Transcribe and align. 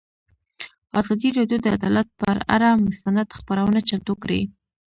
ازادي 0.99 1.29
راډیو 1.37 1.57
د 1.61 1.67
عدالت 1.77 2.07
پر 2.19 2.35
اړه 2.55 2.69
مستند 2.85 3.35
خپرونه 3.37 3.79
چمتو 3.89 4.13
کړې. 4.23 4.41